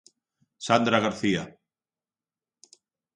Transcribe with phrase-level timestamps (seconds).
[0.67, 1.43] Sandra García.